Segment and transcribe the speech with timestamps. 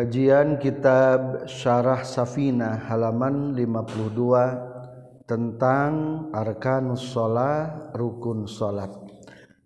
[0.00, 8.88] Kajian Kitab Syarah Safina halaman 52 tentang Arkanus Shalah Rukun Salat.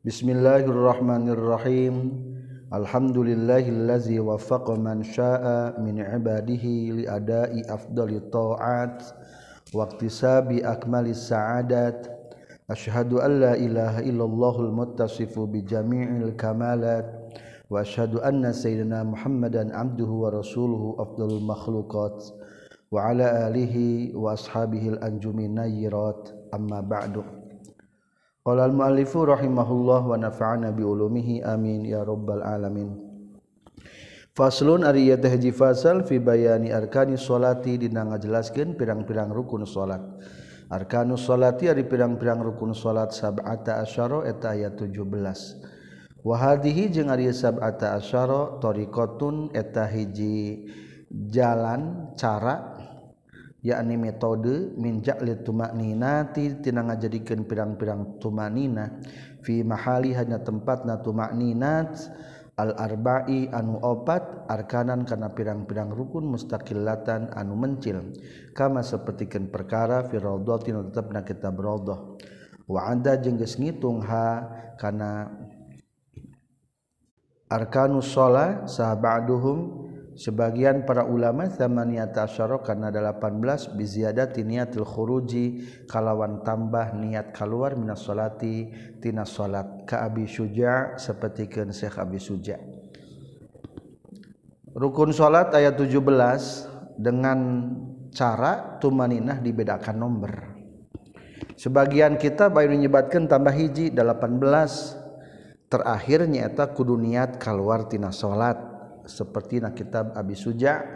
[0.02, 2.18] Bismillahirrahmanirrahim.
[2.66, 12.10] Alhamdulillahillazi waffaqa man syaa'a min ibadihi li ada'i afdali wa iktisabi akmalis sa'adat.
[12.66, 17.06] Asyhadu an la ilaha illallahul muttasifu bi jami'il kamalat.
[17.69, 22.25] وأشهد أن سيدنا محمدا عبده ورسوله أفضل المخلوقات
[22.91, 23.75] وعلى آله
[24.17, 27.23] وأصحابه الأنجم النيرات أما بعد
[28.45, 33.09] قال المؤلف رحمه الله ونفعنا بعلومه آمين يا رب العالمين
[34.39, 39.99] Faslun ari ieu teh hiji fasal fi bayani arkani sholati dina ngajelaskeun pirang-pirang rukun salat.
[40.71, 44.95] Arkanus sholati ari pirang-pirang rukun salat sab'ata asyara eta aya 17.
[46.24, 50.64] wahadihi jeung Ari sabata asyara tariqatun eta hiji
[51.28, 52.74] jalan cara
[53.64, 59.00] yakni metode min ja'li tumakninati tina ngajadikeun pirang-pirang tumanina.
[59.44, 67.32] Fi mahali hanya tempatna tumaninat tumakninat al arba'i anu opat arkanan kana pirang-pirang rukun mustaqillatan
[67.36, 68.16] anu mencil.
[68.56, 72.16] Kama sapertikeun perkara fi rawdatin tetepna kitab rawdah
[72.64, 74.48] wa anda jeung geus ngitung ha
[74.80, 75.28] kana
[77.44, 79.84] Arkanus sholat sahabaduhum
[80.16, 88.00] sebagian para ulama thamaniyata asyara karena 18 biziadati niatil khuruji kalawan tambah niat keluar minas
[88.00, 88.72] sholati
[89.02, 92.56] tina sholat ka Abi Suja sapertikeun Syekh Abi Suja
[94.74, 97.38] Rukun sholat ayat 17 dengan
[98.10, 100.32] cara tumaninah dibedakan nomor.
[101.54, 105.03] Sebagian kita bayu menyebatkan tambah hiji 18
[105.74, 108.54] terakhirnya eta kudu niat keluar tina salat
[109.10, 110.86] seperti na kitab Abi Suja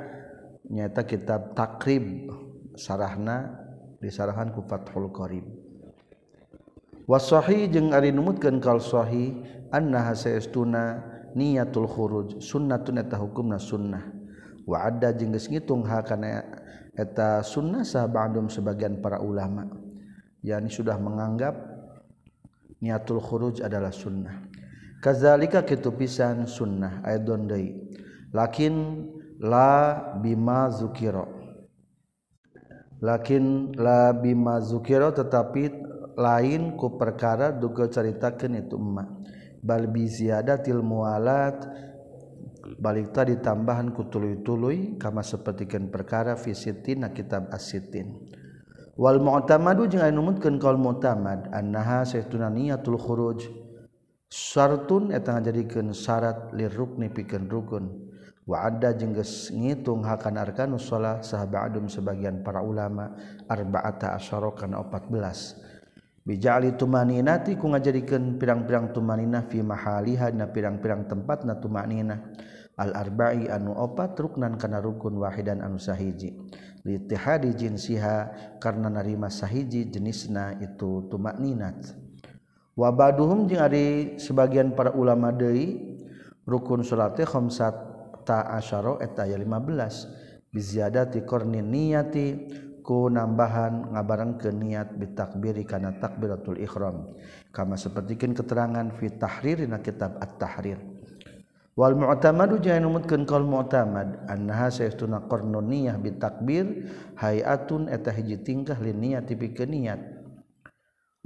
[0.71, 2.31] nyata kitab takrib.
[2.78, 3.59] Sarahna
[3.99, 5.43] disarahan ku Fathul Qarib.
[7.11, 9.43] Wasahi jeung ari numutkeun kal sahih
[9.75, 11.03] annaha saestuna
[11.34, 14.15] niatul khuruj sunnatun eta hukumna sunnah.
[14.62, 16.47] Wa adda jeung geus ngitung ha kana
[16.94, 19.67] eta sunnah sahabadum sebagian para ulama.
[20.47, 21.59] Yakni sudah menganggap
[22.78, 24.47] niatul khuruj adalah sunnah.
[24.98, 27.75] Kazalika kitu pisan sunnah aidon deui
[28.34, 29.06] lakin
[29.38, 31.26] la bima zukira
[33.03, 35.70] lakin la bima zukira tetapi
[36.19, 39.08] lain ku perkara duga caritakeun itu emak.
[39.58, 41.66] Bal bi ziyadatil mualat
[42.78, 48.22] balik tadi tambahan ku tuluy-tuluy kama sapertikeun perkara fi sitina kitab as-sitin
[48.94, 53.50] wal mu'tamadu jeung anu numutkeun kaul mu'tamad annaha saytuna niyatul khuruj
[54.28, 57.84] Sartun etang jadikan syarat lirrukni pikeun rukun.
[58.44, 63.17] Wa ada geus ngitung hakan arkanus shalah sahabat adum sebagian para ulama
[63.49, 66.28] arba'ata asyarakan 14.
[66.28, 72.21] Bijali tumaninati ku ngajadikeun pirang-pirang tumaninah fi mahaliha na pirang-pirang tempatna tumaninah.
[72.77, 76.37] Al arba'i anu opat ruknan kana rukun wahidan anu sahiji.
[76.84, 78.17] Li ittihadi jinsiha
[78.61, 82.07] karena narima sahiji jenisna itu tumaninat.
[82.78, 85.99] wabaduhum jeung ari sebagian para ulama deui
[86.47, 87.75] rukun salat khamsat
[88.22, 92.27] ta asyara eta aya 15 biziyadati qarnin niyati
[92.87, 97.12] ku nambahan ngabarang ke niat bitakbiri kana takbiratul ihram.
[97.53, 100.81] Kama sapertikeun keterangan fi tahririna kitab at-tahrir.
[101.77, 106.88] Wal mu'tamadu jeung numutkeun qaul mu'tamad annaha saestuna qarnun niyah bitakbir
[107.21, 110.00] hayatun eta hiji tingkah liniyati pikeun niat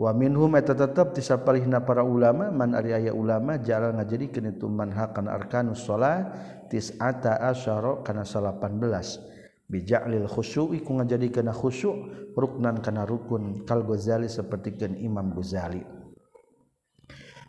[0.00, 5.84] waminhum eta tetep tisapalihna para ulama man ari aya ulama jalan ngajadikeun itu manhakan arkanus
[5.84, 6.32] shalah
[6.72, 9.32] tis'ata asyara kana 18
[9.72, 11.96] bija'lil khusyu'i ku ngajadikeun khusyuk
[12.36, 13.64] ruknan kana rukun.
[13.64, 15.80] Kal Ghazali sapertikeun Imam Ghazali.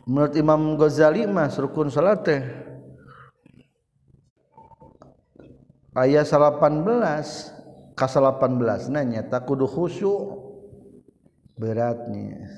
[0.07, 2.41] Menurut Imam Ghazali mah rukun salat teh
[5.95, 6.63] aya 18
[7.95, 10.42] ka 18 nanya tak kudu khusyuk.
[11.57, 12.49] beratnya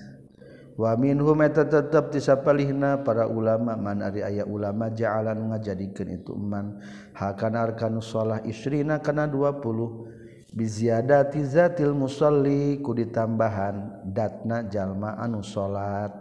[0.75, 1.23] wamin
[1.55, 6.83] tetap disapalihna para ulama man ari aya ulama ja'alan ngajadikeun itu man.
[7.15, 16.11] Hakana arkanu shalah isrina kana 20 biziadati zatil musalli ku ditambahan datna jalma anu salat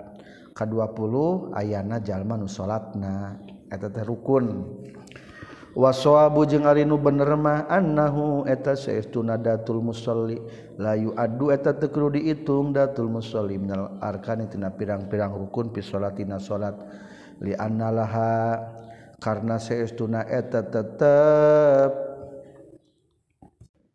[0.55, 3.39] ka 20 ayana jalma nu salatna
[3.71, 4.47] eta teh rukun.
[5.75, 10.39] wasoabu jeung arinu benermah annahu eta saestuna datul musolli.
[10.79, 16.39] Layu adu eta teu kudu diitung datul musolli minal arkani tina pirang-pirang rukun fi salatina
[16.39, 16.79] salat.
[17.43, 18.63] Li annalaha
[19.19, 21.91] karena saestuna eta tetep.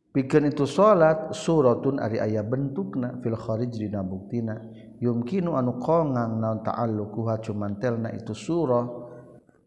[0.09, 4.57] Pikeun itu salat suratun ari aya bentukna fil kharij dina buktina.
[4.99, 8.98] Yumkinu anu qongang naon ta'alluquha cuman telna itu surah.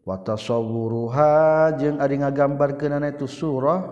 [0.03, 3.87] watasawuruha jeung ari ngagambarkeunana itu surah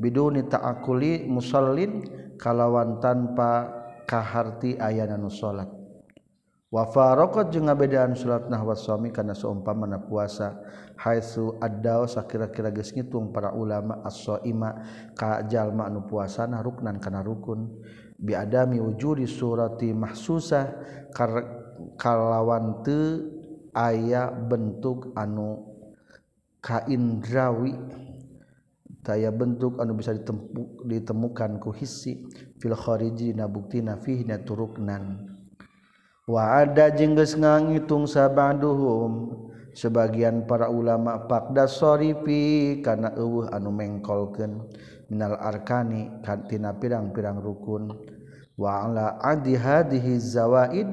[0.00, 2.02] biduni ta'akuli musallin
[2.40, 3.68] kalawan tanpa
[4.08, 5.68] kaharti ayana nu salat.
[6.72, 10.56] Wa faraqat jeung ngabedaan salat nahwa sami kana saumpamana puasa
[10.96, 14.80] haitsu addaw sakira-kira geus ngitung para ulama as-shaima
[15.12, 17.68] ka jalma nu puasana ruknan kana rukun.
[18.16, 20.64] Bi adami wujudi surati mahsusah
[22.00, 23.41] kalawan teu
[23.74, 25.66] aya bentuk anu
[26.60, 27.76] kaindrawi.
[29.02, 32.22] Daya bentuk anu bisa ditempu ditemukan ku hisi.
[32.62, 32.78] Na
[33.42, 35.32] nabukti nafihnya turuknan
[36.30, 39.34] wa ada jengges ngangitung sabaduhum
[39.74, 44.70] sebagian para ulama pakda sorifi karena eueuh anu mengkolkeun.
[45.10, 47.92] Minal arkani kantina pirang-pirang rukun.
[48.56, 50.88] Wa ala adi hadhihi zawaid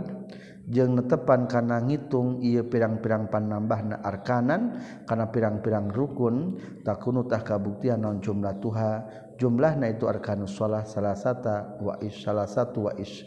[0.69, 4.77] jeung netepan kana ngitung ia pirang-pirang panambah na arkanan
[5.09, 8.91] kana pirang-pirang rukun takunutah kabuktian non jumlah tuha.
[9.39, 13.23] Jumlah na itu arkanus shalah salasata wa is salasatu wa is.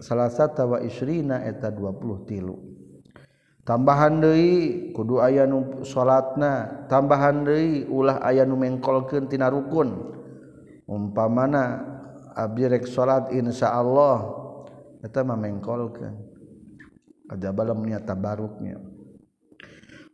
[0.00, 2.56] Salasata wa isrina eta 20 tilu.
[3.62, 6.86] Tambahan deui kudu aya nu salatna.
[6.88, 10.16] Tambahan deui ulah aya nu mengkolkeun tina rukun.
[10.88, 11.82] Umpamana
[12.32, 14.45] abdi rek salat insyaallah
[15.06, 16.14] eta mah mengkolkeun.
[17.30, 18.82] Kada balamnya tabaruknya.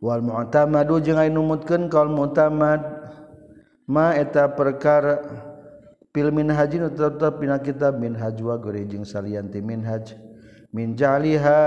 [0.05, 2.81] Wal mu'tamadu jeung aya numutkeun kaul mu'tamad
[3.89, 5.21] ma eta perkara
[6.13, 10.13] fil minhajin tetap pina kitab minhaj wa gurejing salian ti minhaj.
[10.73, 11.61] Min jaliha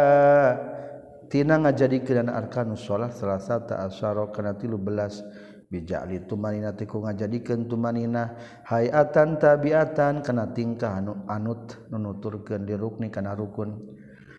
[1.29, 8.31] tina ngajadikeun arkanus shalah salah sata asyara kana 13 bijali tumanina tiku ngajadikeun tumanina
[8.63, 13.75] hayatan tabiatan kana tingkah anu anut nunuturkeun di rukni kana rukun.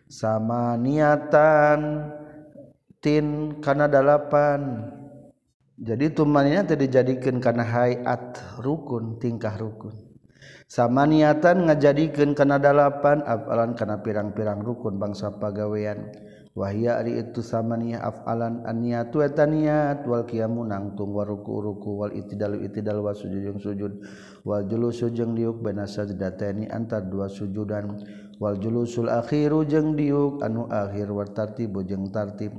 [0.09, 2.09] Sama niatan
[2.97, 4.89] tin kana dalapan.
[5.77, 9.93] Jadi tumanina teu dijadikeun kana hayat rukun tingkah rukun.
[10.65, 16.09] Sama niatan ngajadikeun kana dalapan afalan kana pirang-pirang rukun bangsa pagawean
[16.57, 22.65] wahia ari itu samaniyah af'alan anniyatu eta niat wal qiyamu nangtung wa ruku-ruku wal itidalu
[22.65, 23.93] itidal wa sujud jeung sujud
[24.41, 28.01] wal julusu jeung diuk baina sajdatani antar dua sujudan
[28.41, 32.57] wal julusul akhiru jeung diuk anu akhir wa tartibu jeung tartib.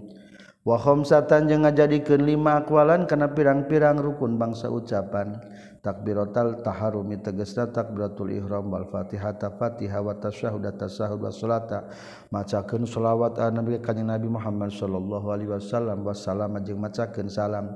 [0.68, 5.40] Wa khamsatan jeung ngajadikeun lima akwalan kana pirang-pirang rukun bangsa ucapan.
[5.80, 11.88] takbirotal taharumi tegesna takbiratul ihram wal fatihata fatiha wa tasyahud tasyahud wa salata.
[12.30, 16.04] Macakeun selawat ka nabi kanjeng nabi Muhammad sallallahu alaihi wasallam.
[16.04, 17.74] Wa salam jeung macakeun salam.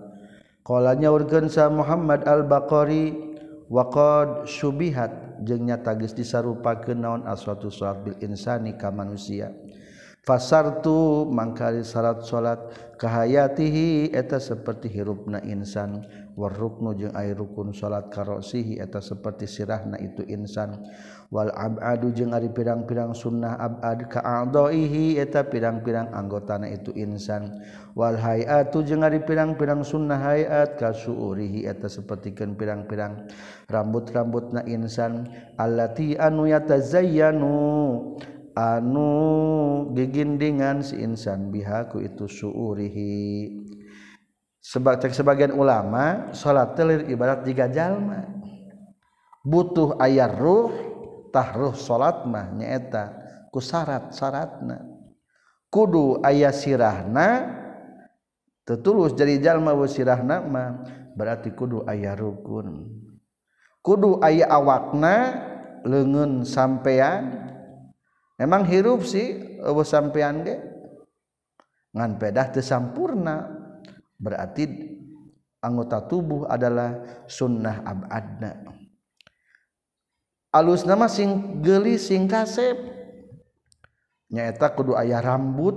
[0.63, 3.15] Qolanya urgen sa Muhammad al-Baqari
[3.67, 9.51] wa qad subihat jeung nyata geus disarupakeun naon aswatu salat bil insani ka manusia.
[10.23, 12.63] fasartu mangkali salat salat
[12.95, 16.07] kahayatihi eta seperti hirupna insan.
[16.33, 20.81] Warruknu jeung air rukun salat karosihi eta seperti sirahna itu insan.
[21.29, 27.61] Wal abadu jeung ari pirang-pirang sunnah abad ka adaihi eta pirang-pirang anggotana itu insan.
[27.93, 33.29] Wal hayatu jeung ari pirang-pirang sunnah hayat kasuurihi eta sapertikeun pirang-pirang
[33.69, 35.29] rambut-rambutna insan.
[35.61, 37.53] Allati anu yatazayyanu
[38.55, 43.51] anu gigindingan si insan bihaku itu suurihi.
[44.63, 48.23] Sebab sebagian ulama salat telir ibarat tiga jalma.
[49.43, 50.71] Butuh ayar ruh
[51.35, 53.11] tahruh salat mah nyaeta
[53.51, 54.93] ku syarat syaratna
[55.73, 57.49] kudu ayah sirahna
[58.69, 60.69] tetulus jadi jalma wa sirahna mah
[61.17, 63.01] berarti kudu ayah rukun.
[63.83, 65.17] Kudu ayah awakna
[65.83, 67.52] lengan sampean
[68.43, 70.59] emang hirup sih eueuh sampean ge?
[71.95, 73.47] Ngan pedah teu sampurna.
[74.19, 74.67] Berarti
[75.63, 78.59] anggota tubuh adalah sunnah abadna.
[80.53, 82.77] Alus nama sing geli sing kasep.
[84.35, 85.75] Nyaeta kudu ayah rambut.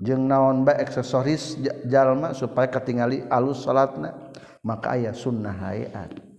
[0.00, 4.32] Jeung naon bae aksesoris jalma supaya ketingali alus salatna
[4.64, 6.29] maka ayah sunnah hayat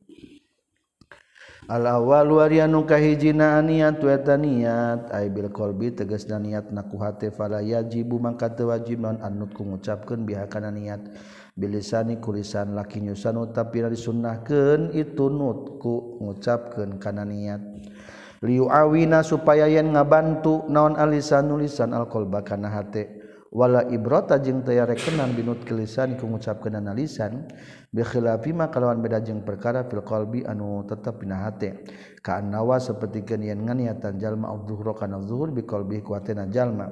[1.72, 5.08] Al-awalwarianu kahijina niat weta niat.
[5.32, 10.28] Bil qolbi teges dan niat nakuhati fala yajibu maka teu wajib non anut ku ngucapkeun
[10.28, 11.00] biha niat.
[11.56, 17.64] Bilisani kulisan laki nyusan tapi disunnahkeun itu nutku ngucapkeun kana niat.
[18.44, 23.24] Liu awina supaya yen ngabantu naon alisan nulisan alqalba kana hate.
[23.48, 27.48] Wala ibrata jeung teu rekenan binut kelisan ku ngucapkeun lisan.
[27.92, 31.84] bikhilafima kalawan beda jeung perkara fil qalbi anu tetep dina hate.
[32.24, 36.88] Ka annawa sapertikeun yen nganiatan jalma adzuhra kana zuhur bi qalbi kuatena jalma.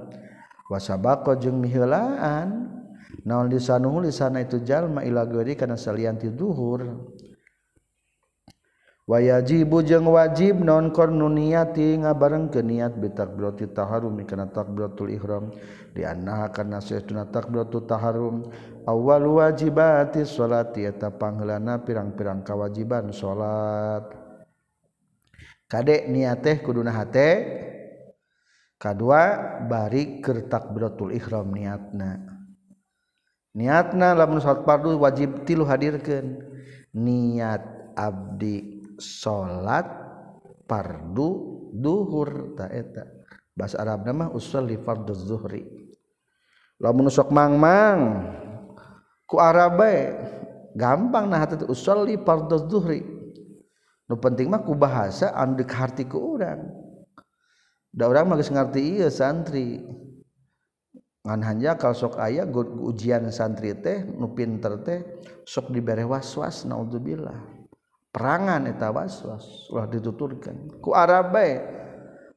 [0.70, 2.70] Wasabaqa jeung miheulaan
[3.26, 6.86] naon lisanuhu lisana itu jalma ila gari kana salianti zuhur.
[9.10, 15.50] wayajibu jeung wajib non kornu niati ngabareng ke niat bitakbirati taharum kana takbiratul ihram.
[15.98, 18.46] Di annaha kana saytuna takbiratu taharum.
[18.86, 24.06] Awal wajibati sholati eta panghelana pirang-pirang kawajiban salat
[25.66, 27.30] kadek niat teh kuduna hate.
[28.80, 29.36] Kadua
[29.68, 32.30] bari keur takbiratul ihram niatna.
[33.58, 36.46] Niatna lamun salat fardu wajib tilu hadirkeun.
[36.94, 37.66] Niat
[37.98, 39.88] abdi salat
[40.70, 41.28] pardu
[41.74, 43.20] dhuhur taeta
[43.60, 45.68] bahasa Arab nama usul li fardu zuhri.
[46.80, 48.24] Lamun sok mangmang
[49.28, 50.16] ku arabe
[50.80, 53.04] gampang nah hati usul li fardu zuhri.
[54.08, 56.72] Nu penting mah ku bahasa anu diharti ku urang.
[57.92, 59.84] Da urang mah geus ngarti ieu santri.
[61.20, 62.48] Ngan hanya kalau sok aya
[62.80, 65.04] ujian santri teh nu pinter teh
[65.44, 67.59] sok dibere was was naudzubillah.
[68.20, 71.64] perangan eta waswas ulah dituturkan ku Arab bae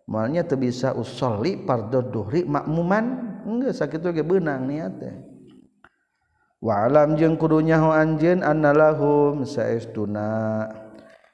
[0.06, 5.14] malnya teu bisa usolli fardhu duhri makmuman enggak sakitu ge beunang niat teh
[6.62, 10.70] wa alam jeung kudu nyaho anjeun annalahum saestuna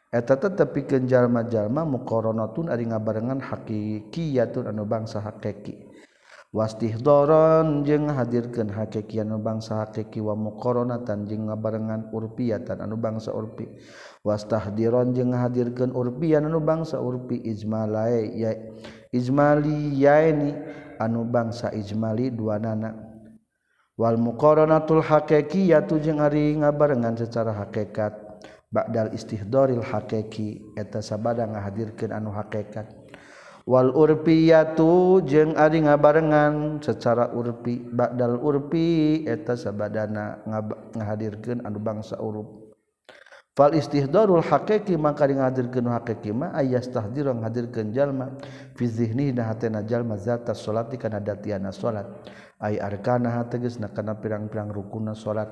[0.08, 5.87] eta tetep pikeun jalma-jalma muqaranatun ari ngabarengan hakikiyatun anu bangsa hakiki
[6.48, 13.68] wastihdoron jeung hadirkeun hakekian anu bangsa hakiki wa muqaranatan jeung ngabarengan urpiatan anu bangsa urpi.
[14.24, 17.38] Wastahdiron jeung hadirkeun urpian anu bangsa urpi.
[17.44, 18.50] Ijmalai ya
[19.12, 20.56] ijmali yaini
[20.96, 22.96] anu bangsa ijmali duanana.
[23.98, 28.14] Wal muqaranatul haqiqiyatu jeung ari ngabarengan secara hakikat.
[28.68, 33.07] Ba'dal istihdoril haqiqi eta sabada ngahadirkeun anu hakikat.
[33.68, 36.80] wal urpiyatu jeung ari ngabarengan.
[36.80, 40.40] Secara urpi badal urpi eta sabadana
[40.96, 42.72] ngahadirkeun anu bangsa urup.
[43.52, 48.32] Fal istihdarul haqiqi maka ngahadirkeun haqiqi mah ayas tahdir ngahadirkeun jalma.
[48.72, 52.08] Fi zihni na hatena jalma zata salati kana datiana salat
[52.58, 55.46] ay arkana tegasna kana pirang-pirang rukunna salat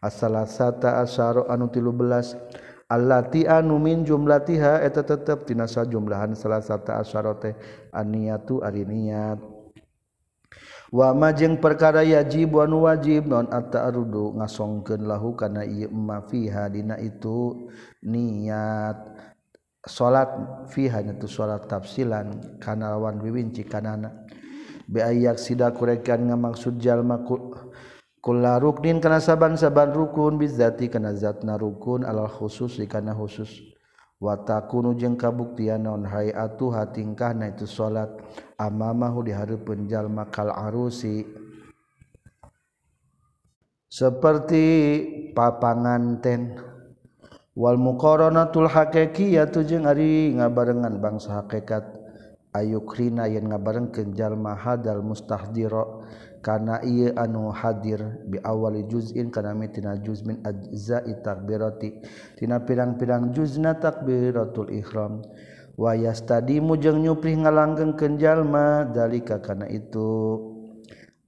[0.00, 7.58] as-salasata asyara anu 13 allati anu min jumlatiha eta tetep tina sajumlahan satu asyarate
[7.90, 9.38] aniyatu ari niat.
[10.94, 16.94] Wama jeung perkara yajib anu wajib non at-ta'arrudu ngasongkeun lahu kana ieu ma fiha dina
[17.02, 17.66] itu
[18.06, 18.94] niat.
[19.86, 20.30] Salat
[20.70, 24.26] fiha itu salat tafsilan kana lawan wiwinci kanana.
[24.86, 27.50] Bi ayak sida kurekan ngamaksud jalma ku
[28.34, 33.62] ruknin karena saaban-saban rukun bizzati karena zatna rukun Allah khusus karena khusus.
[34.16, 38.08] Watakun ujeng kabuktian non hayatuha tingkah na itu salat
[38.56, 41.22] amamahu di hari penjal makal arusi.
[43.92, 44.64] Seperti
[45.36, 46.56] papanganten
[47.52, 51.84] wal muqaranatul haqiqiyatu jeung ari ngabarengan bangsa hakikat.
[52.56, 55.84] Ayukrina yang ngabarengkeun jalma hadal mustahdira
[56.46, 57.98] kana ieu anu hadir
[58.30, 61.98] biawali juzin kana mitina juz min ajza'i takbirati
[62.38, 65.26] tina pirang-pirang juzna takbiratul ihram.
[65.76, 70.40] Wayas tadimu jeung nyupri ngalanggengkeun jalma dalika kana itu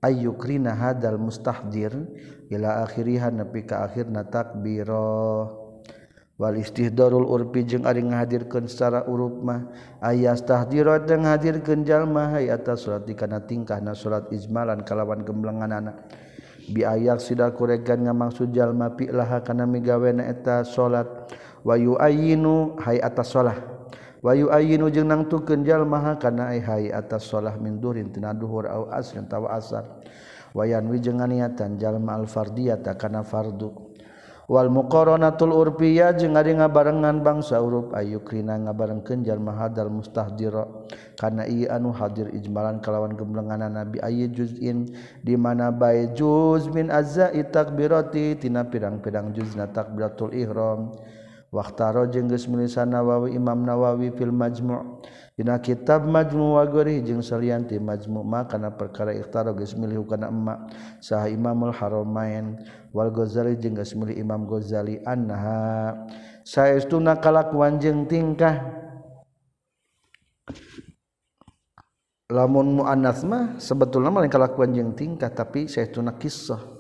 [0.00, 1.92] ayyukrina hadal mustahdir
[2.48, 5.67] ila akhiriha nepi ka akhirna takbirah
[6.38, 12.86] Walistihdorul urpi jeung ari ngahadirkeun secara urup mah ayas tahdirat jeung ngahadirkeun jalma hay atas
[13.02, 15.98] dikana tingkahna salat ijmalan kalawan gemblenganana.
[16.70, 21.10] Bi ayak sida kuregan ngamaksud jalma pi laha kana migawena eta salat
[21.66, 23.58] wa ayinu hay atas salah
[24.22, 24.46] wayu
[24.94, 29.90] jeung nangtukeun jalma kana hay atas salah min durin tina duhur au asr tawa asar.
[30.54, 33.87] Wayan yanwi jeung niatan jalma al fardiyata kana fardu.
[34.48, 37.92] Wal muqaranatul urfiyah jeung ari ngabarengan bangsa urup.
[37.92, 40.64] Ayukrina ngabarengkeun jalma hadal mustahdira
[41.20, 44.00] kana ieu anu hadir ijmalan kalawan gemblengan Nabi.
[44.00, 44.88] Ayy juz'in
[45.20, 50.96] di mana bae juz min azza takbirati tina pirang-pirang juzna takbiratul ihram.
[51.48, 55.00] Waqtaro jeung geus Nawawi Imam Nawawi fil Majmu'
[55.36, 60.68] dina kitab Majmu' wa ghairi jeung salianti Majmu' ma kana perkara ikhtaro geus milih emma.
[61.00, 62.60] Sah Imamul Haramain.
[62.92, 65.92] Wal Ghazali jeung gasmuli Imam Ghazali anha
[66.44, 68.88] sayaestuna kalakuan jeung tingkah?
[72.28, 76.77] Lamun muannasmah sebetulnya malah kelakuan yang tingkah tapi saya tuna kisah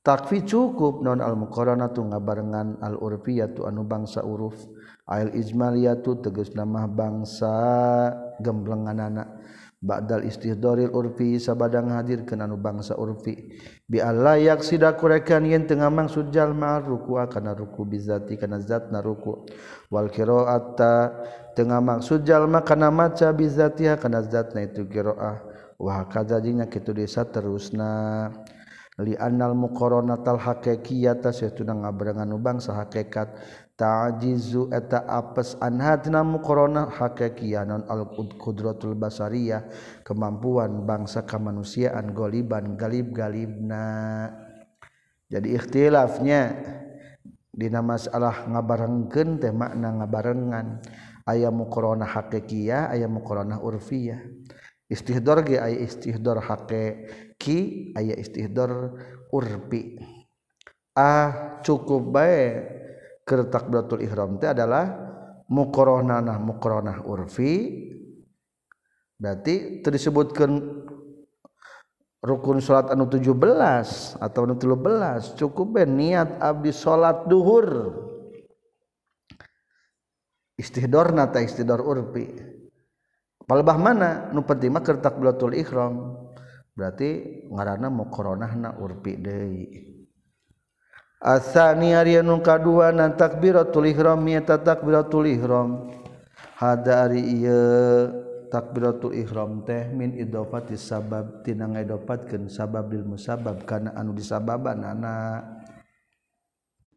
[0.00, 4.56] takfi cukup non al muqarana tu ngabarengan al urfiyatu anu bangsa uruf.
[5.10, 7.50] Ail ijmaliyatu tegas nama bangsa
[8.38, 9.26] gemblenganana
[9.80, 13.58] ba'dal istihdoril urfi sabadang hadir kana anu bangsa urfi.
[13.90, 19.50] Bi allayak sida kurekan yen tengah maksud jalma ruku kana ruku bizati kana zatna ruku.
[19.90, 21.26] Wal qiraata
[21.58, 25.42] tengah maksud jalma kana maca bizatiha kana zatna itu qiraah.
[25.80, 28.28] Wa kadzalinya kitu desa terusna.
[29.00, 33.32] Li annal muqaranatal haqiqiyata saytuna ngabarengan bangsa hakikat.
[33.80, 39.72] Tajizu eta apes anhatna muqarana haqiqiyanan al-qudratul basariyah
[40.04, 43.88] kemampuan bangsa kemanusiaan goliban galib-galibna.
[45.32, 46.60] Jadi ikhtilafnya
[47.56, 50.84] dina masalah ngabarengkeun teh makna ngabarengan.
[51.24, 54.20] Aya muqarana haqiqiyah aya muqarana urfiyah.
[54.90, 56.42] Istihdor ge aya istihdor
[57.40, 59.00] haqiqi aya istihdor
[59.32, 59.96] urfi
[60.92, 62.52] ah cukup baik
[63.24, 64.90] takbiratul ihram itu adalah
[65.48, 67.86] mukoronah mukoronah urfi.
[69.20, 70.50] Berarti disebutkan
[72.24, 77.68] rukun salat anu 17 atau anu 13 cukup ben niat abdi salat duhur.
[80.58, 82.34] Istihdor nata istihdor urfi
[83.46, 84.10] palebah mana?
[84.34, 86.19] Nu penting mah takbiratul ihram
[86.74, 89.64] berarti ngaranna muqaranahna urfi deui.
[91.20, 95.92] Asani ari anu kadua nan takbiratul ihram ya takbiratul ihram.
[96.56, 98.08] Hada ari ieu
[98.48, 104.96] takbiratul ihram teh min idofati sabab tina ngaidofatkeun sabab bil musabab kana anu disababanna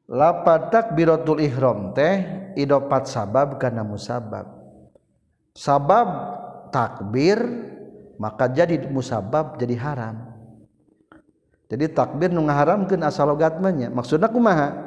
[0.07, 2.23] lapat takbiratul ihram teh
[2.55, 4.47] idopat sabab kana musabab.
[5.53, 6.07] Sabab
[6.73, 7.37] takbir
[8.17, 10.33] maka jadi musabab jadi haram.
[11.71, 14.77] Jadi takbir nu ngaharamkeun asal logatmanya maksudna kumaha?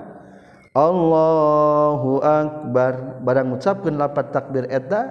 [0.77, 3.25] Allahu akbar.
[3.25, 5.11] Barang ngucapkeun lapat takbir eta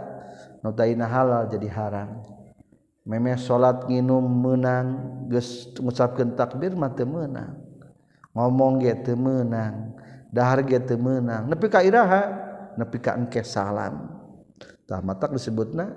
[0.62, 0.72] nu
[1.04, 2.22] halal jadi haram.
[3.06, 4.88] Memeh salat nginum menang
[5.30, 7.54] geus ngucapkeun takbir mah teu meunang.
[8.34, 9.94] Ngomong ge teu meunang
[10.34, 11.50] dahar ge teu meunang.
[11.50, 12.24] Nepi ka iraha
[12.78, 14.10] nepi ka engke salam.
[14.86, 15.92] Tah matak disebutna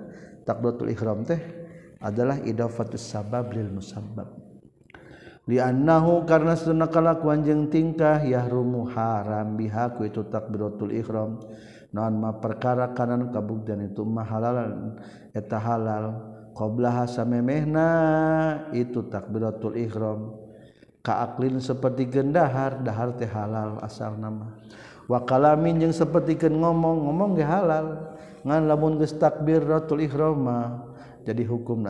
[0.45, 1.58] takbiratul ihram teh.
[1.99, 4.49] adalah idafatus sabab lil musabab
[5.49, 11.41] liannahu karena sunna kalakuan jeung tingkah yahrumu haram biha ku itu takbiratul ihram.
[11.89, 14.93] Naon ma perkara kanan kabugdan itu mah halalan
[15.33, 16.37] eta halal.
[16.53, 17.89] Qablaha samemehna
[18.77, 20.37] itu takbiratul ihram.
[21.01, 24.53] Kaaklin seperti gendahar dahar teh halal asal nama
[25.09, 28.13] wa kalamin jeung sapertikeun ngomong ngomong ge halal.
[28.45, 30.88] Ngan lamun geus takbiratul ihram mah
[31.23, 31.87] jadi hukum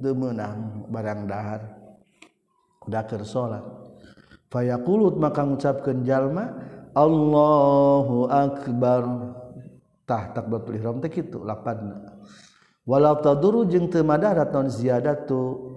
[0.00, 1.62] demenang barang dahar.
[2.86, 3.66] Dakar salat.
[4.46, 6.54] Fayaqulut maka ngucapkeun jalma
[6.94, 9.34] Allahu akbar.
[10.06, 12.14] Tah takbiratul ihram teh kitu lapanna
[12.86, 15.74] walau taduru jeung teu madarat non ziyadatu.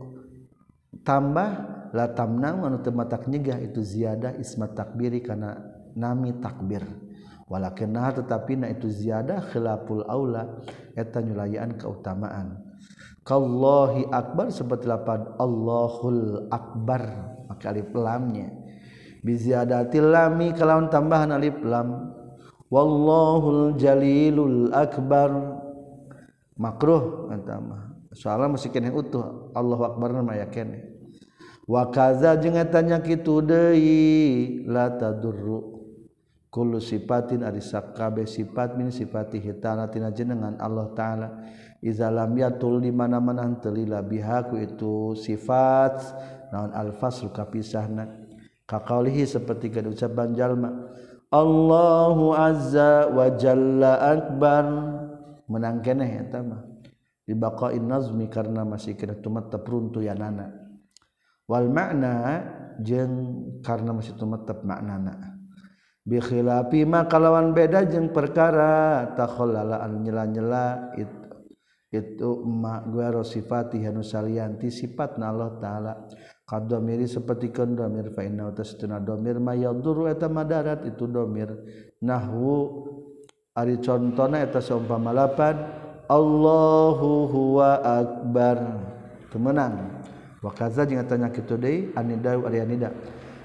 [1.01, 1.49] Tambah
[1.89, 5.57] la tamnang anu teu matak nyegah itu ziyadah isma takbiri kana
[5.97, 6.85] nami takbir.
[7.49, 10.62] Walakin nah tetapi na itu ziyadah khilaful aula
[10.93, 12.68] eta nyulayan keutamaan.
[13.25, 15.25] kallahi akbar seperti lapan.
[15.39, 17.03] Allahul akbar.
[17.49, 18.51] Maka alif lamnya.
[19.25, 22.15] Biziadatil lami kalawan tambahan alif lam.
[22.71, 25.60] Wallahul jalilul akbar.
[26.60, 27.32] Makruh.
[27.32, 29.53] Antama soalnya masih kena utuh.
[29.53, 30.89] Allahu akbar nama ya kene
[31.69, 35.77] wa kaza jeung tanya kitu deui la tadurru.
[36.49, 41.29] Kullu sifatin ari sakabeh sifat min sifati hitana tina jenengan Allah taala.
[41.79, 45.99] Izalam yatul di mana-mana telila bihaku itu sifat
[46.51, 48.27] naon al-fasl kapisahna.
[48.69, 50.69] Kaqaulihi seperti kada ucapan jalma
[51.33, 54.65] Allahu azza wa jalla akbar.
[55.49, 56.61] Menang keneh eta mah.
[57.25, 60.49] Di baqain nazmi karena masih kena tumatep runtuyanana
[61.49, 62.45] wal makna
[62.81, 65.37] jeung karena masih tumatep maknana.
[66.01, 71.18] Bi khilafi ma kalawan beda jeung perkara takhallalaan nyela-nyela itu
[71.89, 75.93] itu emak gue sifati hanu salianti sifat na Allah taala.
[76.45, 81.49] Kad domiri seperti kan domir fa inna tasduna domir ma yaduru eta madarat itu domir.
[82.02, 82.86] Nahwu
[83.58, 85.58] ari contona eta seumpama lapan
[86.10, 88.58] Allahu huwa akbar.
[89.34, 90.06] Temenang
[90.41, 92.93] wa kaza jeung eta nya kitu deui anida ari anida.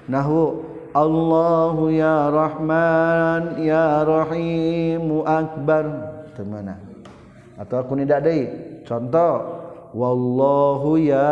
[0.05, 0.61] Nahwu
[0.93, 5.85] Allahu ya Rahman ya Rahim akbar.
[6.37, 6.84] Temenang
[7.55, 8.43] atau aku tidak deui.
[8.83, 9.33] Contoh
[9.95, 11.31] wallahu ya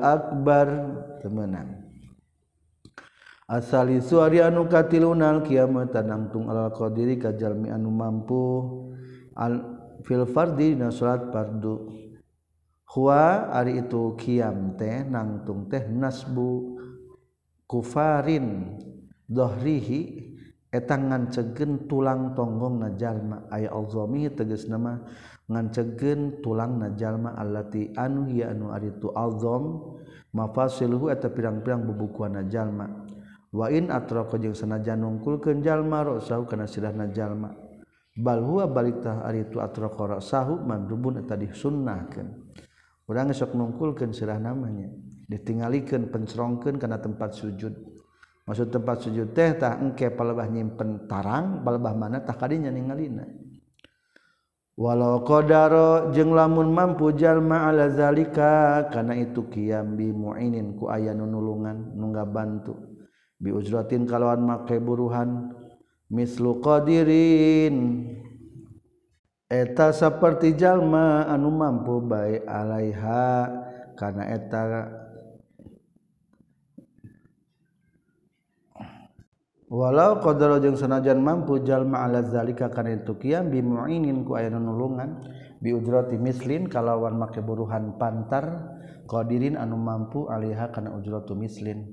[0.00, 0.68] akbar.
[1.22, 1.82] Temenan
[3.52, 8.44] asali suari anu katilunal kiamat tanamtung ala qadiri kajalmi anu mampu
[9.36, 9.60] al
[10.02, 12.00] fil fardi dina salat fardu.
[12.92, 16.80] Huwa ari itu kiam teh nangtung teh nasbu
[17.68, 18.76] kufarin
[19.28, 20.31] dohrihi.
[20.72, 25.04] etangan ngancegen tulang tonggong najallma aya alzomi teges nama
[25.52, 30.00] ngancegen tulang najallma allati anu hiya anu aritu alzom
[30.32, 33.04] mafasiluhu eta pirang-pirang bubukuan najallma
[33.52, 37.52] wa in atraqa jeung sanajan nungkulkeun jalma ra'sahu kana sidah najallma
[38.16, 42.28] bal huwa balik tah aritu atraqa ra'sahu mandubun eta disunnahkeun.
[43.08, 44.88] Urang sok nungkulkeun sirah namanya.
[45.28, 47.72] Ditingalikeun pencerongkeun kana tempat sujud.
[48.42, 53.22] maksud tempat sujud teh tah engke palebah nyimpen tarang palebah mana tah kadinya ningalina.
[54.72, 61.12] Walau qadaro jeung lamun mampu jalma ala zalika kana itu kiam bi muinin ku aya
[61.12, 62.72] nulungan nu ngabantu
[63.36, 65.52] bi ujratin kalawan make buruhan
[66.08, 68.08] mislu qadirin.
[69.52, 73.52] Eta saperti jalma anu mampu bae alaiha
[74.00, 74.88] kana eta
[79.72, 84.52] walau qadara jeung sanajan mampu jalma ala zalika kana itu kiam bi mu'inin ku aya
[84.52, 85.24] nulungan
[85.64, 88.76] bi ujrati mislin kalawan make buruhan pantar
[89.08, 91.88] qadirin anu mampu alaiha kana ujratu mislin.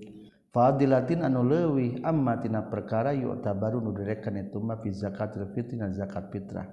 [0.50, 5.94] Fadilatin anu leuwih amma tina perkara yu'tabaru nu direkan itu ma fi zakatul fitri dan
[5.94, 6.65] zakat fitrah.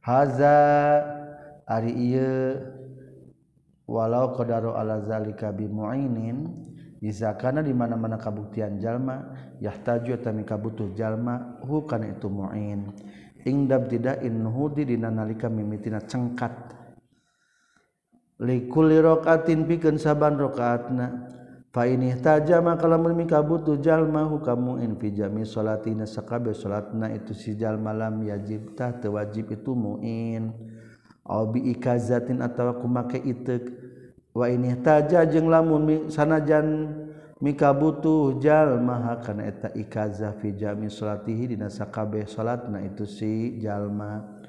[0.00, 0.58] Haza
[1.68, 2.56] ari ieu
[3.84, 6.71] walau qadara ala zalika bi mu'inin
[7.02, 12.94] izakana di mana-mana kabuktian jalma yahtaju tami kabutuh jalma hu kana itu muin.
[13.42, 16.78] Ingdab tidak inhudi dina nalika mimitina cengkat.
[18.42, 21.30] likulli rokatin pikeun saban rakaatna
[21.72, 27.08] Fa ini tajama kalamun mi kabutuh jalma hu kamu in fi jami salatina sakabe salatna
[27.08, 30.52] itu si jalma lam yajib ta wajib itu muin.
[31.24, 33.81] Au bi ikazatin atawa kumake itek
[34.32, 36.88] wa ini taja jeung lamun sanajan
[37.38, 44.42] mika butuh jalma kana eta ikaza fi jami salatihi dina sakabeh salatna itu si jalma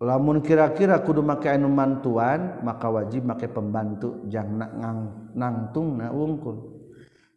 [0.00, 4.98] lamun kira-kira kudu make anu mantuan maka wajib make pembantu jangna ngang
[5.32, 6.76] nangtung na wungkul.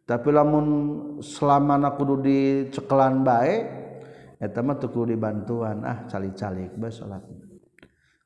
[0.03, 0.65] Tapi lamun
[1.21, 3.55] selamana kudu dicekelan bae
[4.41, 7.48] eta mah teu kudu dibantuan ah cali-calik bae salatna.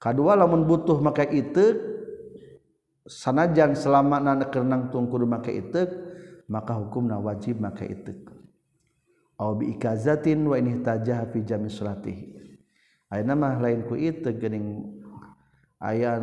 [0.03, 1.79] kedua lamun butuh maka itu
[3.07, 5.87] sanajan selama nana kerenang tungkur maka itu
[6.51, 8.11] maka hukumna wajib maka itu
[9.43, 12.23] au bi ikazatin wa in tajah fi jami salatihi.
[13.13, 14.97] Ayeuna mah lain ku itu geuning
[15.77, 16.17] aya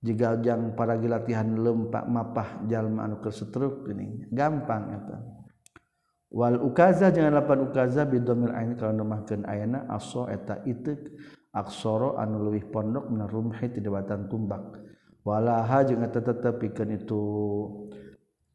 [0.00, 5.18] jika jang para gilatihan lempak mapah jalma anu kesetruk geuning gampang eta.
[6.30, 11.10] Wal ukaza jangan lapan ukaza bidomil ain kalau numahkeun ayana aso eta itik
[11.50, 14.78] aksoro anu luwih pondok menarumhi ti dewatan tumbak.
[15.26, 17.22] Walaha jeung eta tetepikeun itu.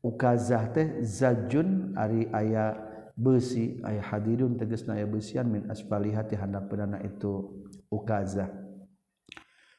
[0.05, 2.77] Ukazah teh zajun ari aya
[3.17, 7.65] besi aya hadirun tegasna aya besian min asfaliha ti handap penana itu.
[7.89, 8.49] Ukazah.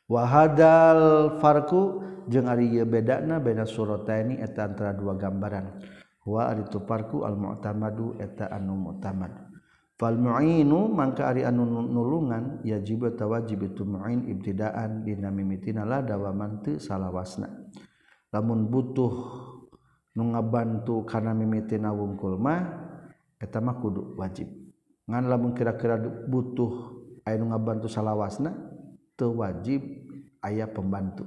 [0.07, 5.79] Wa hadal farku jeung ari ieu bedana beda surataini eta antara dua gambaran.
[6.27, 9.46] Wa ari tu farku al mu'tamadu eta anu mu'tamad.
[9.97, 16.61] fal mu'inu mangka ari anu nulungan yajib tawajib itu mu'in ibtidaan dina mimitina la dawaman
[16.61, 17.49] teu salawasna.
[18.33, 19.13] Lamun butuh
[20.17, 22.61] nu ngabantu kana mimitina wungkul mah
[23.41, 24.49] eta mah kudu wajib.
[25.09, 25.97] Ngan lamun kira-kira
[26.29, 28.53] butuh aya nu ngabantu salawasna
[29.17, 29.81] teu wajib
[30.45, 31.25] aya pembantu.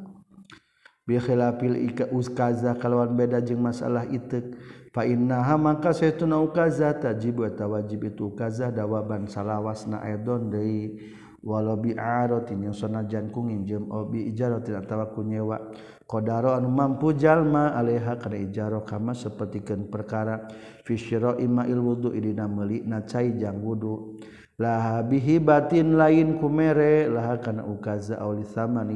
[1.10, 4.54] bikhilafil uskaza kalawan beda jeung masalah itek
[4.94, 11.18] fa innaha maka saytuna ukaza tajib wa wajib itu ukaza dawaban salawasna aidon deui.
[11.40, 15.72] Walau bi'aratin yang sanajan ku nginjem au ijaratin atawa nyewa.
[16.04, 20.52] Qadara anu mampu jalma alaiha kana ijaro kama sapertikeun perkara.
[20.84, 24.20] Fi syira'i ma'il wudu idina meuli na cai jang wudu.
[24.60, 28.44] laha bihi batin lain kumere laha kana ukaza aw li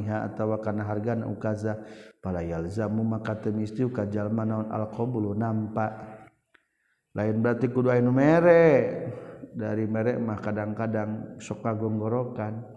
[0.04, 1.80] atawa kana hargana ukaza.
[2.20, 5.92] Pala yalzamu maka temisti kajal naon alqabulu nampak.
[7.16, 8.64] Lain berarti kudu anu mere.
[9.54, 12.74] Dari mere mah kadang-kadang sok kagonggorokan.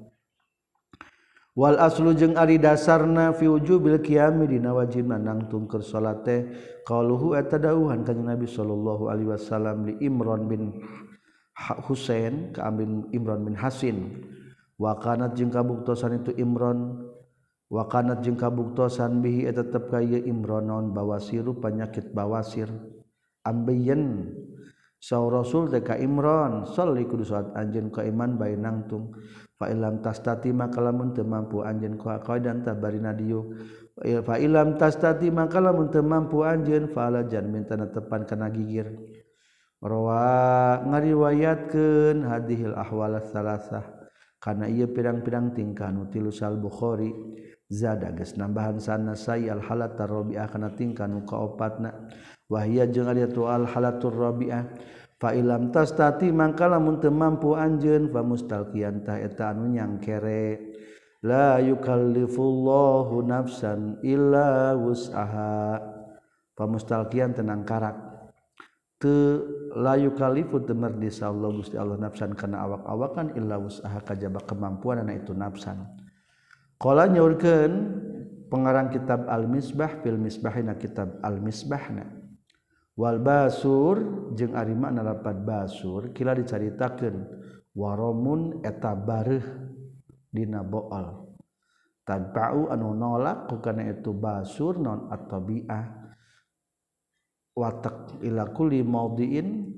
[1.58, 6.45] Wal aslu jeung ari dasarna fi wujubil qiyami dina wajib nangtung keur salat teh
[6.86, 10.78] qauluhu eta dawuhan kanjeng Nabi sallallahu alaihi wasallam li Imran bin
[11.89, 14.24] Husain ka bin Imran bin Hasin.
[14.78, 17.10] Wakanat jeung kabuktosan itu Imron
[17.74, 22.70] wakanat jeung kabuktosan bihi tetep kaya Imronon bawasiru penyakit bawasir
[23.41, 24.32] ambiyen
[25.02, 29.17] saw rasul deka Imron sholli kudu salat anjeun ka iman bae nangtung
[29.58, 33.58] fa ilam tastati maka lamun teu mampu anjeun ka qaidan tabarina dieu
[33.98, 38.93] fa ilam tastati maka lamun teu mampu anjeun fa alajan minta tepan kana gigir
[39.82, 43.86] rawa ngariwayatkan hadihil ahwala salasah.
[44.38, 47.10] Karena ia pirang-pirang tingkah nu tilu sal Bukhari
[47.68, 52.08] zada geus nambahan sanasai al halat rabi'ah kana tingkah nu kaopatna.
[52.48, 54.63] Wahia jeung ari tu al halatur rabi'ah
[55.18, 60.78] fa ilam tastati mangka lamun teu mampu anjeun fa mustalqiyan ta eta anu nyangkere.
[61.26, 65.82] La yukallifullahu nafsan illa wus'aha.
[66.54, 68.07] Pamustalqian tenang karak.
[69.77, 75.21] layu kaliput demer di Allah Gusti Allah nafsan karena awak-awakan illa usaha kajaba kemampuan anak
[75.21, 75.86] itu nafsan.
[76.81, 77.73] Qala nyaurkeun
[78.49, 82.10] pengarang kitab al-misbah fil misbahina kitab al-misbahna.
[82.97, 84.01] Wal basur
[84.33, 87.29] jeung ari makna lapat basur kila dicaritakeun
[87.77, 89.45] waramun eta bareuh
[90.33, 91.29] dina boal.
[92.01, 96.07] Tadba'u anu nolak kukana itu basur non at-tabi'ah.
[97.58, 99.74] Watak ila kulli maudiin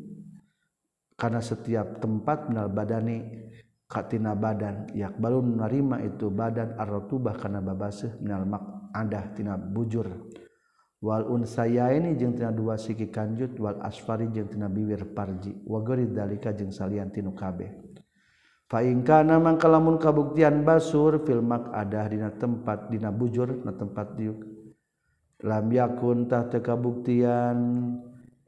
[1.16, 3.48] karena setiap tempat minal badani
[3.88, 8.44] katina badan yak narima itu badan ar-rutubah kana babaseuh minal
[8.92, 10.28] adah tina bujur.
[11.00, 15.80] Wal unsaya ini jeung tina dua siki kanjut wal asfari jeung tina bibir parji wa
[15.80, 17.72] gari dalika jeung salian tinu kabeh.
[18.68, 24.59] Faingkana mangkalamun kabuktian basur filmak ada dina tempat dina bujur na tempat diuk
[25.44, 27.58] lam yakun tah teu kabuktian.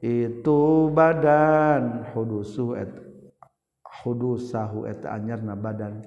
[0.02, 2.10] Itu badan.
[2.12, 2.90] Hudusu et
[4.02, 6.02] hudusahu et anyarna badan.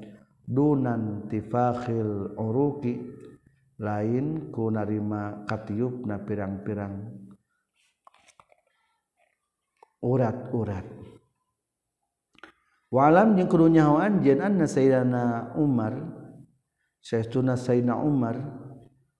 [0.46, 3.02] Dunan tifakhil uruki.
[3.76, 7.12] Lain ku narima katiupna pirang-pirang.
[10.00, 10.86] Urat-urat.
[12.94, 15.98] Walam jeung kudu nyahoan jen anna sayyidina Umar.
[17.04, 18.40] Sayyiduna sayyidina Umar.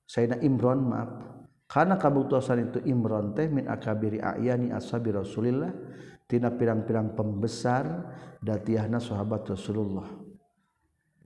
[0.06, 1.25] Sayyidina Imron maaf
[1.76, 5.76] karena kabuktosan itu Imron teh min akabiri ayani ashabi Rasulillah
[6.24, 7.84] tina pirang-pirang pembesar
[8.40, 10.08] datiahna sahabat Rasulullah.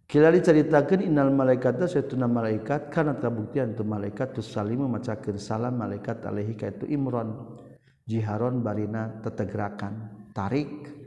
[0.09, 6.25] Kila diceritakan innal malaikata sayyiduna malaikat karena kabuktian tu malaikat tu salimu macakeun salam malaikat
[6.25, 7.61] alaihi ka itu Imron
[8.09, 10.97] jiharon barina tetegrakan tarik.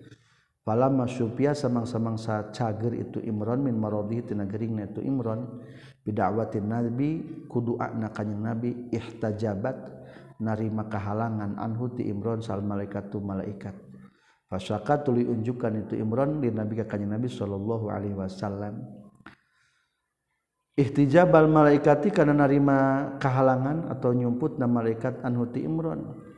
[0.63, 5.67] Fala masyupia samang-samangsa cager itu Imron min marodi tina geringna itu Imron
[6.03, 7.11] bidakwatin Nabi
[7.47, 9.77] kudu akna kanjing Nabi ihtajabat
[10.43, 13.75] narima kahalangan anhu ti Imron sal malaikatu malaikat.
[14.51, 18.83] Fasyaka tuli unjukkan itu Imron di Nabi ka kanjing Nabi sallallahu alaihi wasallam.
[20.73, 26.33] Ihtijabal malaikati kana narima kahalangan atau nyumput na malaikat anhu ti Imron.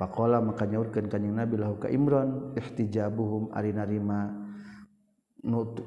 [0.00, 4.32] Pakola maka nyaurkeun kanjing Nabi lahu ka Imran ihtijabuhum ari narima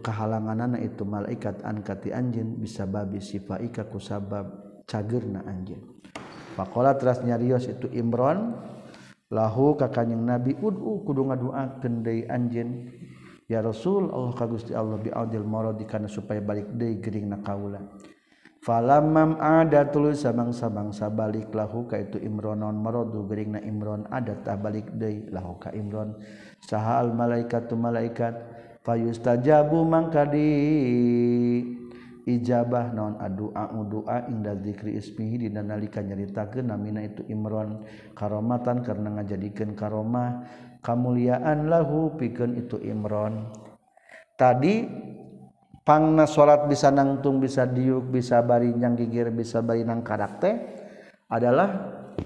[0.02, 4.50] kehalangan anak itu malaikat ankati anjin bisa babi sifaika kusabab
[4.90, 5.82] cagerna anjin
[6.54, 8.54] Pakola teras nyarios itu Imron
[9.34, 12.94] lahu kakanyang Nabi ud'u kudu ngadua kendai anjin
[13.50, 17.82] ya Rasul Allah ka Gusti Allah biaudil maradi kana supaya balik deui gering na kaula
[18.62, 24.56] falamam ada tulus sabangsa-bangsa balik lahu ka itu Imronon maradu gering na Imron ada tah
[24.56, 26.16] balik deui lahu ka Imron.
[26.64, 28.53] Sahal malaikatu malaikat
[28.84, 30.48] fayustajabu mangka di
[32.24, 37.84] ijabah naon adua udua inda zikri ismihi dina nalika nyaritakeun namina itu Imran
[38.16, 40.32] karomatan karena ngajadikeun karomah.
[40.84, 43.48] Kamuliaan lahu pikeun itu Imran
[44.36, 44.84] tadi
[45.88, 50.04] pangna salat bisa nangtung bisa diuk bisa bari nyang gigir bisa bari nang
[50.44, 50.56] teh
[51.32, 51.70] adalah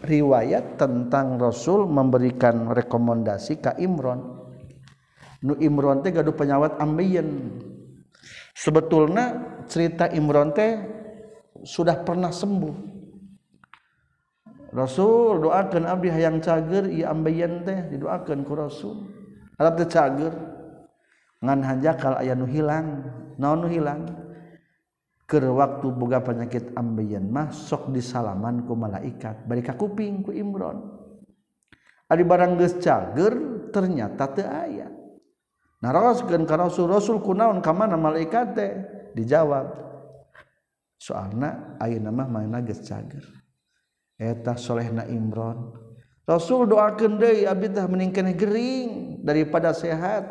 [0.01, 4.36] riwayat tentang Rasul memberikan rekomendasi ka Imran
[5.43, 7.57] nu Imron teh gaduh penyawat ambeien.
[8.57, 9.37] Sebetulnya
[9.69, 10.81] cerita Imron teh
[11.61, 12.97] sudah pernah sembuh.
[14.73, 18.97] Rasul doakan abdi hayang cager ieu ambeien teh didoakan ku Rasul.
[19.57, 20.33] Arab teh cager.
[21.37, 23.05] Ngan hanjakal aya nu hilang
[23.37, 24.09] naon nu hilang?
[25.27, 29.45] Keur waktu boga penyakit ambeien mah sok disalaman ku malaikat.
[29.45, 30.81] Bari ka kuping ku Imron.
[32.07, 33.33] Ari barang geus cager
[33.69, 34.96] ternyata teu aya.
[35.83, 38.71] naroskeun ka rasul rasul kunaon ka mana malaikat teh?
[39.17, 39.65] Dijawab
[40.97, 43.25] soalna ayeuna mah mana geus cager.
[44.17, 45.87] Eta solehna Imron
[46.27, 48.89] Rasul doakeun deui abdi teh mending keneh gering
[49.23, 50.27] daripada sehat.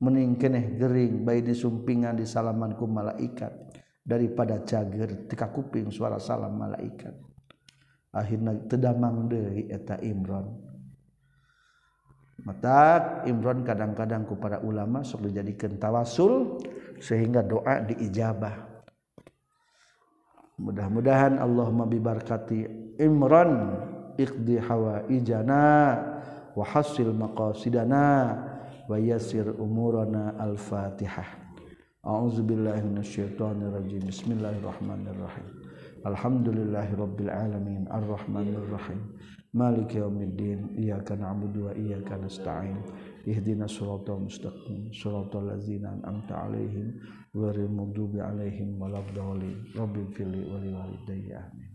[0.00, 3.52] Mending keneh gering bae disumpingan di salaman ku malaikat
[4.00, 7.12] daripada cager tika kuping suara salam malaikat.
[8.08, 10.71] Akhirna teu damang deui eta Imron.
[12.42, 16.58] Mata Imron kadang-kadang ku para ulama sok dijadikan tawasul
[16.98, 18.70] sehingga doa diijabah.
[20.58, 23.78] Mudah-mudahan Allah mabibarkati Imron
[24.18, 25.98] iqdi hawa ijana
[26.54, 28.36] wa hasil maqasidana
[28.86, 31.26] wa yasir umurana al-fatihah.
[32.02, 34.02] A'udzubillahi minasyaitonirrajim.
[34.10, 35.46] Bismillahirrahmanirrahim.
[36.02, 37.86] Alhamdulillahirabbil alamin.
[37.86, 38.98] Arrahmanirrahim
[39.52, 42.78] Maliki yaumiddin iyyaka na'budu wa iyyaka nasta'in.
[43.28, 46.88] Ihdinas siratal mustaqim siratal ladzina an'amta 'alaihim
[47.36, 49.56] ghairil maghdubi 'alaihim waladdallin.
[49.76, 51.71] Rabbil fili wa amin